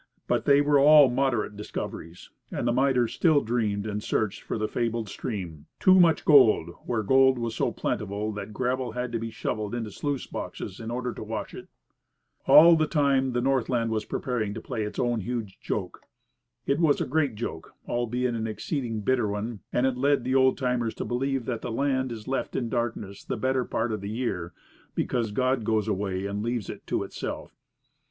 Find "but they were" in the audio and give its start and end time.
0.27-0.79